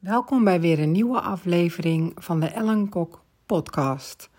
[0.00, 4.30] Welkom bij weer een nieuwe aflevering van de Ellen Kok podcast.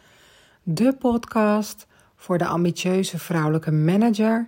[0.63, 4.47] De podcast voor de ambitieuze vrouwelijke manager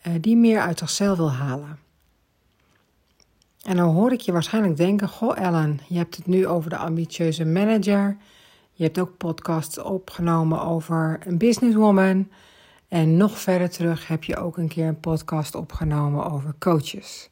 [0.00, 1.78] eh, die meer uit zichzelf wil halen.
[3.62, 6.76] En dan hoor ik je waarschijnlijk denken: Goh, Ellen, je hebt het nu over de
[6.76, 8.16] ambitieuze manager.
[8.72, 12.28] Je hebt ook podcasts opgenomen over een businesswoman.
[12.88, 17.30] En nog verder terug heb je ook een keer een podcast opgenomen over coaches.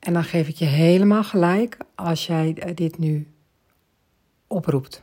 [0.00, 3.28] En dan geef ik je helemaal gelijk als jij eh, dit nu
[4.46, 5.02] oproept.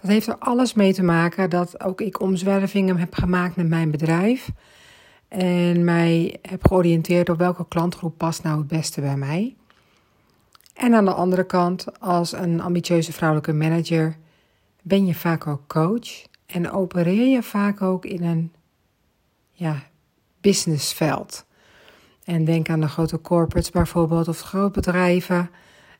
[0.00, 3.90] Dat heeft er alles mee te maken dat ook ik omzwervingen heb gemaakt met mijn
[3.90, 4.50] bedrijf.
[5.28, 9.56] En mij heb georiënteerd op welke klantgroep past nou het beste bij mij.
[10.74, 14.16] En aan de andere kant, als een ambitieuze vrouwelijke manager,
[14.82, 18.52] ben je vaak ook coach en opereer je vaak ook in een
[19.52, 19.82] ja,
[20.40, 21.46] businessveld.
[22.28, 25.50] En denk aan de grote corporates bijvoorbeeld, of grootbedrijven.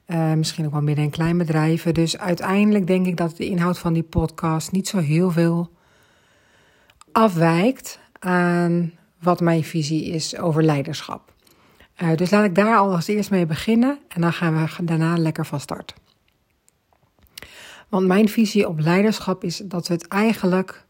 [0.07, 1.95] Uh, misschien ook wel midden- en kleinbedrijven.
[1.95, 5.73] Dus uiteindelijk denk ik dat de inhoud van die podcast niet zo heel veel
[7.13, 11.33] afwijkt aan wat mijn visie is over leiderschap.
[12.03, 15.19] Uh, dus laat ik daar al als eerst mee beginnen en dan gaan we daarna
[15.19, 15.95] lekker van start.
[17.89, 20.85] Want mijn visie op leiderschap is dat we het eigenlijk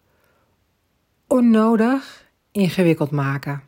[1.26, 3.67] onnodig ingewikkeld maken.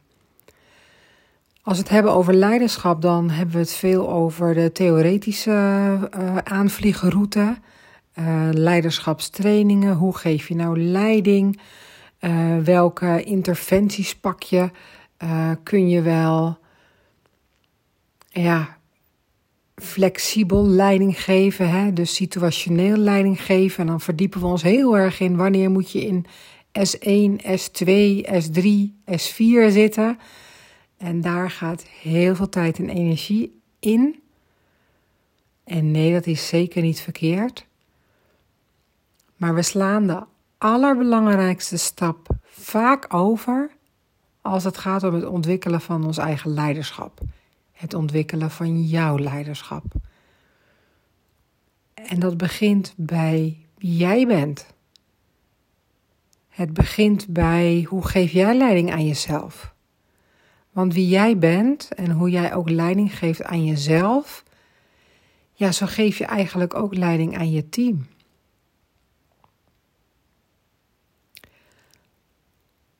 [1.62, 6.36] Als we het hebben over leiderschap, dan hebben we het veel over de theoretische uh,
[6.36, 7.56] aanvliegroute,
[8.18, 9.94] uh, leiderschapstrainingen.
[9.94, 11.60] Hoe geef je nou leiding?
[12.20, 14.70] Uh, welke interventies pak je?
[15.62, 16.58] kun je wel
[18.28, 18.76] ja,
[19.74, 21.92] flexibel leiding geven, hè?
[21.92, 23.80] dus situationeel leiding geven.
[23.80, 26.26] En dan verdiepen we ons heel erg in wanneer moet je in
[26.78, 27.90] S1, S2,
[28.42, 28.64] S3,
[29.10, 30.18] S4 zitten.
[31.00, 34.22] En daar gaat heel veel tijd en energie in.
[35.64, 37.66] En nee, dat is zeker niet verkeerd.
[39.36, 40.22] Maar we slaan de
[40.58, 43.70] allerbelangrijkste stap vaak over
[44.40, 47.20] als het gaat om het ontwikkelen van ons eigen leiderschap.
[47.72, 49.84] Het ontwikkelen van jouw leiderschap.
[51.94, 54.66] En dat begint bij wie jij bent.
[56.48, 59.69] Het begint bij hoe geef jij leiding aan jezelf?
[60.70, 64.44] Want wie jij bent en hoe jij ook leiding geeft aan jezelf,
[65.52, 68.06] ja, zo geef je eigenlijk ook leiding aan je team.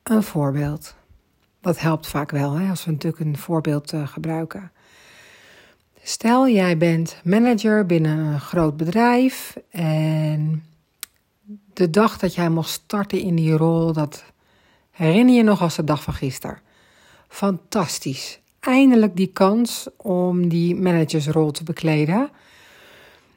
[0.03, 0.95] Een voorbeeld.
[1.61, 4.71] Dat helpt vaak wel, hè, als we natuurlijk een voorbeeld uh, gebruiken.
[6.03, 10.63] Stel, jij bent manager binnen een groot bedrijf en
[11.73, 14.23] de dag dat jij mocht starten in die rol, dat
[14.91, 16.59] herinner je nog als de dag van gisteren
[17.31, 18.39] fantastisch.
[18.59, 22.29] Eindelijk die kans om die managersrol te bekleden.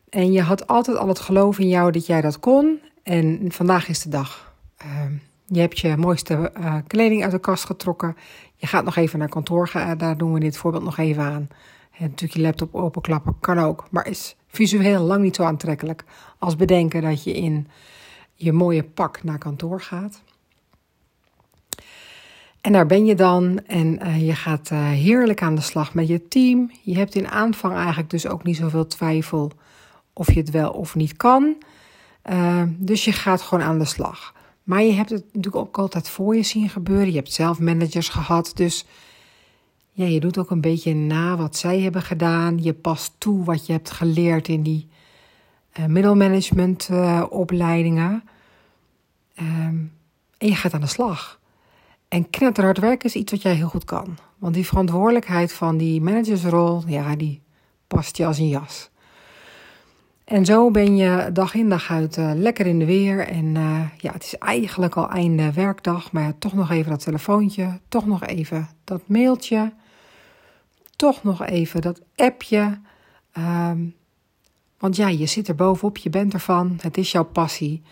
[0.09, 2.81] En je had altijd al het geloof in jou dat jij dat kon.
[3.03, 4.54] En vandaag is de dag.
[4.77, 5.12] Ehm,
[5.47, 8.16] je hebt je mooiste uh, kleding uit de kast getrokken.
[8.56, 9.69] Je gaat nog even naar kantoor.
[9.69, 9.99] Gaan.
[9.99, 11.49] Daar doen we dit voorbeeld nog even aan.
[11.99, 13.87] En natuurlijk je laptop openklappen kan ook.
[13.91, 16.04] Maar is visueel lang niet zo aantrekkelijk
[16.38, 17.69] als bedenken dat je in
[18.34, 20.22] je mooie pak naar kantoor gaat.
[22.65, 26.09] En daar ben je dan en uh, je gaat uh, heerlijk aan de slag met
[26.09, 26.71] je team.
[26.83, 29.53] Je hebt in aanvang eigenlijk dus ook niet zoveel twijfel
[30.13, 31.57] of je het wel of niet kan.
[32.31, 34.35] Uh, dus je gaat gewoon aan de slag.
[34.63, 37.07] Maar je hebt het natuurlijk ook altijd voor je zien gebeuren.
[37.11, 38.87] Je hebt zelf managers gehad, dus
[39.93, 42.63] ja, je doet ook een beetje na wat zij hebben gedaan.
[42.63, 44.89] Je past toe wat je hebt geleerd in die
[45.87, 46.89] middelmanagement
[47.29, 48.23] opleidingen.
[49.35, 49.77] Ehm,
[50.39, 51.43] en je gaat aan de slag.
[52.15, 54.19] En knetterhard werken is iets wat jij heel goed kan.
[54.39, 57.43] Want die verantwoordelijkheid van die managersrol, ja, die
[57.87, 58.91] past je als een jas.
[60.25, 63.27] En zo ben je dag in dag uit uh, lekker in de weer.
[63.29, 66.13] En uh, ja, het is eigenlijk al einde werkdag.
[66.13, 67.81] Maar toch nog even dat telefoontje.
[67.89, 69.73] Toch nog even dat mailtje.
[70.97, 72.79] Toch nog even dat appje.
[73.39, 73.95] Um,
[74.78, 76.78] want ja, je zit er bovenop, je bent ervan.
[76.81, 77.83] Het is jouw passie.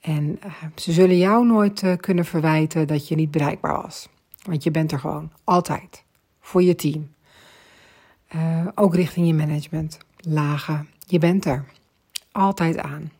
[0.00, 4.08] En uh, ze zullen jou nooit uh, kunnen verwijten dat je niet bereikbaar was.
[4.42, 6.04] Want je bent er gewoon, altijd.
[6.40, 7.14] Voor je team.
[8.34, 9.98] Uh, ook richting je management.
[10.16, 10.88] Lagen.
[11.06, 11.64] Je bent er.
[12.32, 13.10] Altijd aan.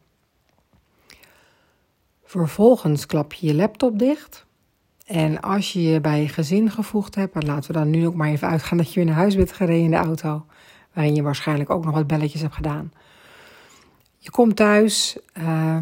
[2.25, 4.47] Vervolgens klap je je laptop dicht.
[5.07, 8.15] En als je je bij je gezin gevoegd hebt, en laten we dan nu ook
[8.15, 10.47] maar even uitgaan dat je weer naar huis bent gereden in de auto,
[10.93, 12.93] waarin je waarschijnlijk ook nog wat belletjes hebt gedaan.
[14.19, 15.77] Je komt thuis, uh,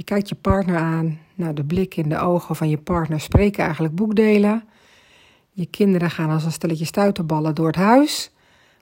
[0.00, 1.18] je kijkt je partner aan.
[1.34, 4.64] Nou, de blik in de ogen van je partner spreken eigenlijk boekdelen.
[5.52, 8.30] Je kinderen gaan als een stelletje stuiterballen door het huis.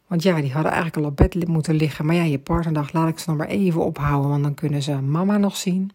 [0.07, 2.07] Want ja, die hadden eigenlijk al op bed moeten liggen.
[2.07, 4.83] Maar ja, je partner dacht, laat ik ze nog maar even ophouden, want dan kunnen
[4.83, 5.91] ze mama nog zien.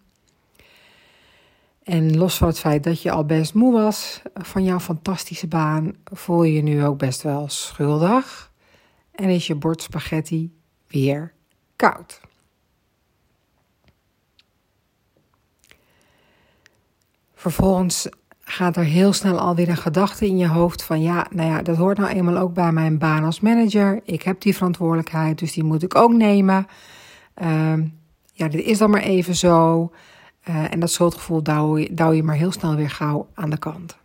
[1.83, 5.93] En los van het feit dat je al best moe was van jouw fantastische baan,
[6.03, 8.51] voel je je nu ook best wel schuldig.
[9.11, 10.51] En is je bord spaghetti
[10.87, 11.33] weer
[11.75, 12.21] koud.
[17.43, 18.07] Vervolgens
[18.43, 21.77] gaat er heel snel alweer een gedachte in je hoofd van ja, nou ja, dat
[21.77, 24.01] hoort nou eenmaal ook bij mijn baan als manager.
[24.03, 26.67] Ik heb die verantwoordelijkheid, dus die moet ik ook nemen.
[27.41, 27.73] Uh,
[28.33, 29.91] ja, dit is dan maar even zo.
[30.49, 33.57] Uh, en dat schuldgevoel douw je, douw je maar heel snel weer gauw aan de
[33.57, 33.97] kant.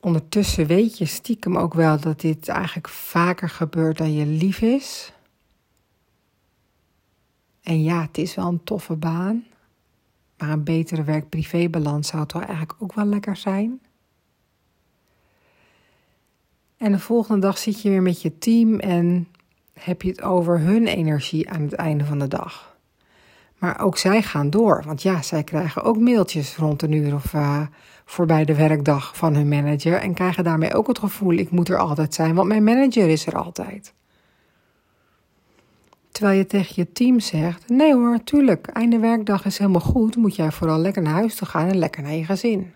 [0.00, 5.12] Ondertussen weet je stiekem ook wel dat dit eigenlijk vaker gebeurt dan je lief is.
[7.62, 9.44] En ja, het is wel een toffe baan.
[10.38, 13.80] Maar een betere werk-privébalans zou toch eigenlijk ook wel lekker zijn.
[16.76, 19.28] En de volgende dag zit je weer met je team en
[19.72, 22.76] heb je het over hun energie aan het einde van de dag.
[23.58, 27.32] Maar ook zij gaan door, want ja, zij krijgen ook mailtjes rond een uur of
[27.32, 27.60] uh,
[28.04, 31.78] voorbij de werkdag van hun manager en krijgen daarmee ook het gevoel: ik moet er
[31.78, 33.94] altijd zijn, want mijn manager is er altijd.
[36.14, 40.36] Terwijl je tegen je team zegt: nee hoor, tuurlijk, einde werkdag is helemaal goed, moet
[40.36, 42.74] jij vooral lekker naar huis te gaan en lekker naar je gezin.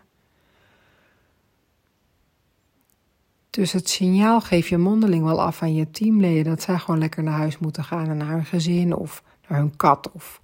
[3.50, 7.23] Dus het signaal geef je mondeling wel af aan je teamleden dat zij gewoon lekker
[7.23, 10.41] naar huis moeten gaan en naar hun gezin of naar hun kat of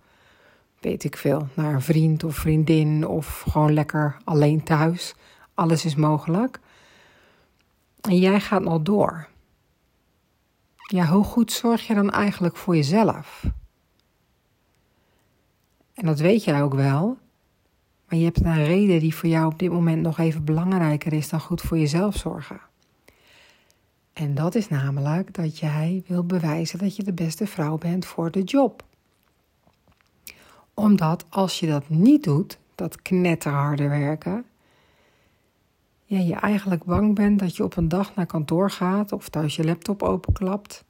[0.81, 5.15] weet ik veel, naar een vriend of vriendin of gewoon lekker alleen thuis.
[5.55, 6.61] Alles is mogelijk.
[8.01, 9.29] En jij gaat nog door.
[10.87, 13.45] Ja, hoe goed zorg je dan eigenlijk voor jezelf?
[15.95, 17.19] En dat weet jij ook wel.
[18.09, 21.29] Maar je hebt een reden die voor jou op dit moment nog even belangrijker is
[21.29, 22.61] dan goed voor jezelf zorgen.
[24.13, 28.31] En dat is namelijk dat jij wil bewijzen dat je de beste vrouw bent voor
[28.31, 28.85] de job.
[30.75, 34.45] Omdat als je dat niet doet, dat knetterharde werken,
[36.05, 39.57] ja, je eigenlijk bang bent dat je op een dag naar kantoor gaat of thuis
[39.57, 40.85] je laptop openklapt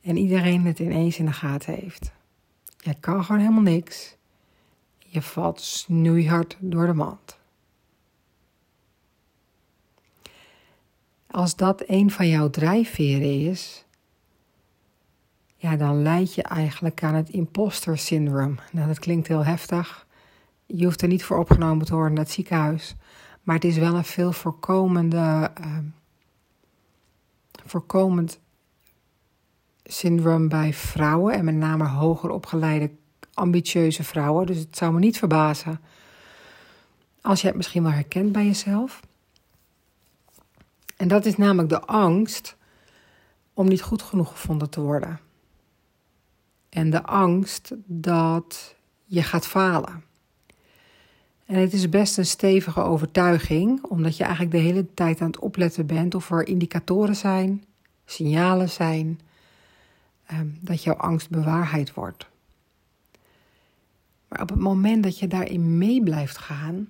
[0.00, 2.12] en iedereen het ineens in de gaten heeft.
[2.76, 4.16] Je kan gewoon helemaal niks.
[4.98, 7.38] Je valt snoeihard door de mand.
[11.30, 13.84] Als dat een van jouw drijfveren is,
[15.56, 18.58] ja, dan leid je eigenlijk aan het imposter syndroom.
[18.72, 20.06] Nou, dat klinkt heel heftig.
[20.66, 22.96] Je hoeft er niet voor opgenomen te worden naar het ziekenhuis.
[23.42, 25.78] Maar het is wel een veel voorkomende, uh,
[27.66, 28.38] voorkomend
[29.84, 31.34] syndroom bij vrouwen.
[31.34, 32.90] En met name hoger opgeleide,
[33.34, 34.46] ambitieuze vrouwen.
[34.46, 35.80] Dus het zou me niet verbazen
[37.20, 39.00] als je het misschien wel herkent bij jezelf.
[40.96, 42.56] En dat is namelijk de angst
[43.54, 45.20] om niet goed genoeg gevonden te worden.
[46.68, 48.74] En de angst dat
[49.04, 50.04] je gaat falen.
[51.48, 55.38] En het is best een stevige overtuiging, omdat je eigenlijk de hele tijd aan het
[55.38, 57.64] opletten bent of er indicatoren zijn,
[58.04, 59.20] signalen zijn,
[60.26, 62.28] ehm, dat jouw angst bewaarheid wordt.
[64.28, 66.88] Maar op het moment dat je daarin mee blijft gaan,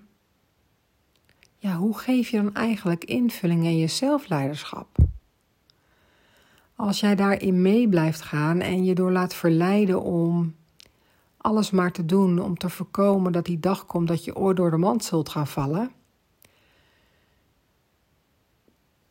[1.58, 4.96] ja, hoe geef je dan eigenlijk invulling in je zelfleiderschap?
[6.74, 10.54] Als jij daarin mee blijft gaan en je door laat verleiden om
[11.48, 14.70] alles maar te doen om te voorkomen dat die dag komt dat je oor door
[14.70, 15.90] de mand zult gaan vallen.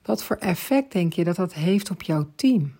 [0.01, 2.75] Wat voor effect denk je dat dat heeft op jouw team?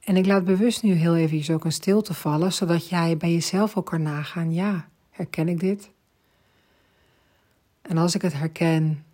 [0.00, 3.76] En ik laat bewust nu heel even ook een stilte vallen, zodat jij bij jezelf
[3.76, 5.90] ook kan nagaan: ja, herken ik dit?
[7.82, 9.04] En als ik het herken,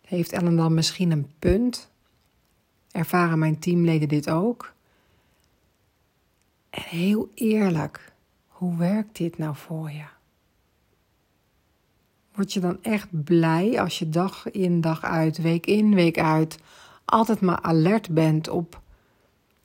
[0.00, 1.92] heeft Ellen dan misschien een punt?
[2.94, 4.72] Ervaren mijn teamleden dit ook?
[6.70, 8.12] En heel eerlijk,
[8.46, 10.04] hoe werkt dit nou voor je?
[12.34, 16.58] Word je dan echt blij als je dag in, dag uit, week in, week uit
[17.04, 18.80] altijd maar alert bent op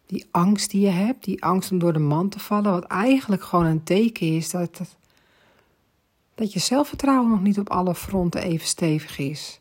[0.05, 3.43] die angst die je hebt, die angst om door de man te vallen, wat eigenlijk
[3.43, 4.81] gewoon een teken is dat,
[6.35, 9.58] dat je zelfvertrouwen nog niet op alle fronten even stevig is.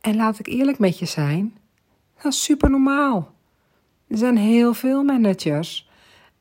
[0.00, 1.56] En laat ik eerlijk met je zijn,
[2.22, 3.34] dat is super normaal.
[4.06, 5.88] Er zijn heel veel managers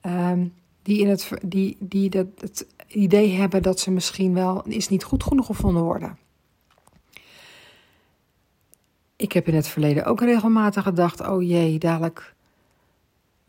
[0.01, 0.47] ehm,
[0.81, 5.03] die, in het, die, die dat, het idee hebben dat ze misschien wel is niet
[5.03, 6.17] goed genoeg gevonden worden.
[9.15, 12.35] Ik heb in het verleden ook regelmatig gedacht: oh jee, dadelijk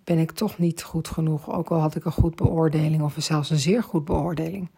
[0.04, 1.52] ben ik toch niet goed genoeg.
[1.52, 4.70] Ook al had ik een goed beoordeling of zelfs een zeer goed beoordeling.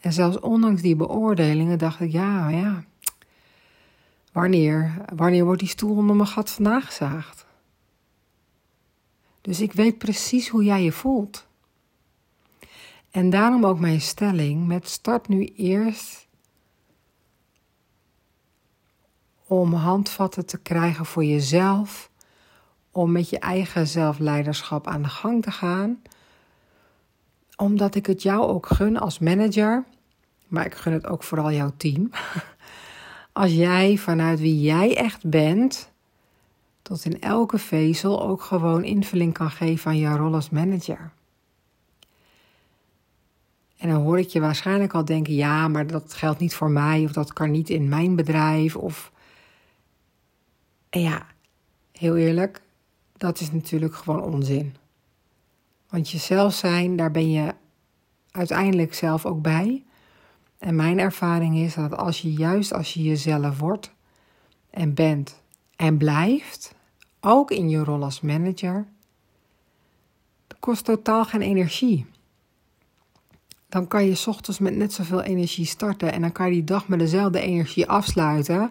[0.00, 2.84] En zelfs ondanks die beoordelingen dacht ik, ja, ja,
[4.36, 7.46] wanneer, wanneer wordt die stoel onder mijn gat vandaan gezaagd?
[9.40, 11.46] Dus ik weet precies hoe jij je voelt.
[13.10, 16.28] En daarom ook mijn stelling met start nu eerst
[19.46, 22.10] om handvatten te krijgen voor jezelf,
[22.90, 26.02] om met je eigen zelfleiderschap aan de gang te gaan,
[27.56, 29.84] omdat ik het jou ook gun als manager,
[30.46, 32.10] maar ik gun het ook vooral jouw team.
[33.36, 35.90] Als jij vanuit wie jij echt bent,
[36.82, 41.12] tot in elke vezel ook gewoon invulling kan geven aan jouw rol als manager.
[43.76, 47.04] En dan hoor ik je waarschijnlijk al denken: ja, maar dat geldt niet voor mij,
[47.04, 48.76] of dat kan niet in mijn bedrijf.
[48.76, 49.12] Of...
[50.90, 51.26] En ja,
[51.92, 52.62] heel eerlijk,
[53.16, 54.74] dat is natuurlijk gewoon onzin.
[55.88, 57.54] Want jezelf zijn, daar ben je
[58.30, 59.84] uiteindelijk zelf ook bij.
[60.58, 63.92] En mijn ervaring is dat als je juist als je jezelf wordt
[64.70, 65.42] en bent
[65.76, 66.74] en blijft,
[67.20, 68.86] ook in je rol als manager,
[70.46, 72.06] dat kost totaal geen energie.
[73.68, 76.88] Dan kan je ochtends met net zoveel energie starten en dan kan je die dag
[76.88, 78.70] met dezelfde energie afsluiten.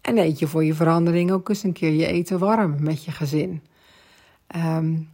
[0.00, 3.10] En eet je voor je verandering ook eens een keer je eten warm met je
[3.10, 3.62] gezin.
[4.56, 5.08] Um,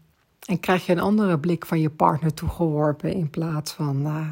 [0.46, 4.28] en krijg je een andere blik van je partner toegeworpen in plaats van uh,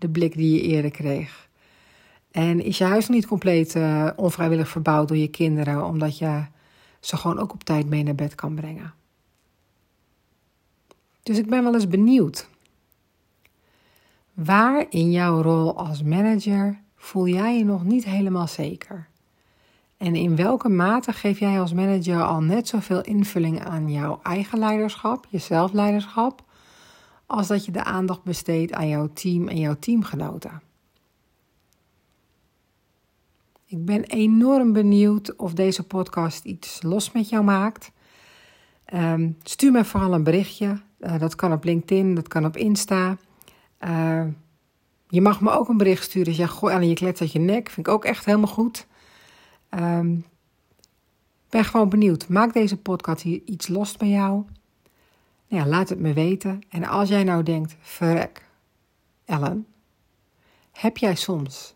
[0.00, 1.48] de blik die je eerder kreeg.
[2.30, 6.44] En is je huis niet compleet uh, onvrijwillig verbouwd door je kinderen, omdat je
[7.00, 8.94] ze gewoon ook op tijd mee naar bed kan brengen.
[11.22, 12.48] Dus ik ben wel eens benieuwd.
[14.34, 19.08] Waar in jouw rol als manager voel jij je nog niet helemaal zeker?
[19.96, 24.58] En in welke mate geef jij als manager al net zoveel invulling aan jouw eigen
[24.58, 26.44] leiderschap, je zelfleiderschap,
[27.30, 30.62] als dat je de aandacht besteedt aan jouw team en jouw teamgenoten?
[33.66, 37.92] Ik ben enorm benieuwd of deze podcast iets los met jou maakt.
[38.94, 40.80] Um, stuur me vooral een berichtje.
[41.00, 43.16] Uh, dat kan op LinkedIn, dat kan op Insta.
[43.80, 44.24] Uh,
[45.08, 47.38] je mag me ook een bericht sturen als jij gooi aan je klets uit je
[47.38, 47.70] nek.
[47.70, 48.86] Vind ik ook echt helemaal goed.
[49.70, 50.24] Um,
[51.48, 52.28] ben gewoon benieuwd.
[52.28, 54.44] Maak deze podcast hier iets los bij jou?
[55.50, 56.62] Nou ja, laat het me weten.
[56.68, 58.44] En als jij nou denkt, verrek,
[59.24, 59.66] Ellen,
[60.72, 61.74] heb jij soms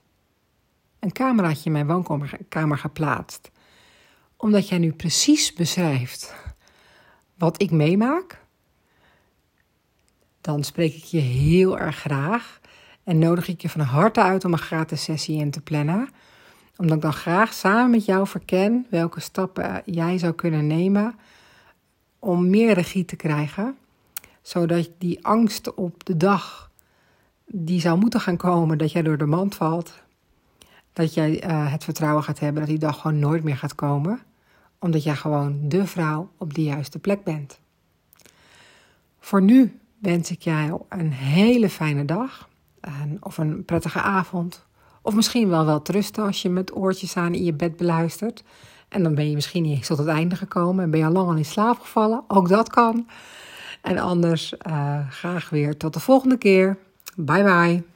[0.99, 3.51] een cameraatje in mijn woonkamer geplaatst,
[4.37, 6.35] omdat jij nu precies beschrijft
[7.39, 8.43] wat ik meemaak?
[10.41, 12.61] Dan spreek ik je heel erg graag
[13.03, 16.09] en nodig ik je van harte uit om een gratis sessie in te plannen
[16.77, 21.15] omdat ik dan graag samen met jou verken welke stappen jij zou kunnen nemen
[22.25, 23.77] om meer regie te krijgen.
[24.43, 26.71] Zodat die angst op de dag
[27.47, 30.03] die zou moeten gaan komen dat jij door de mand valt,
[30.93, 34.21] dat jij uh, het vertrouwen gaat hebben dat die dag gewoon nooit meer gaat komen.
[34.79, 37.59] Omdat jij gewoon de vrouw op de juiste plek bent.
[39.21, 42.49] Voor nu wens ik jou een hele fijne dag.
[43.21, 44.67] Of een prettige avond
[45.07, 48.43] of misschien wel wel rusten als je met oortjes aan in je bed beluistert.
[48.95, 51.13] En dan ben je misschien niet eens tot het einde gekomen en ben je al
[51.13, 52.25] lang al in slaap gevallen.
[52.29, 53.07] Ook dat kan.
[53.83, 56.79] En anders uh, graag weer tot de volgende keer.
[57.17, 57.94] Bye bye.